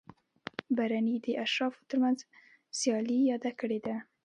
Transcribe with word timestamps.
برني 0.77 1.15
د 1.25 1.27
اشرافو 1.45 1.87
ترمنځ 1.89 2.19
سیالي 2.79 3.17
یاده 3.29 3.51
کړې 3.59 3.79
ده. 3.85 3.95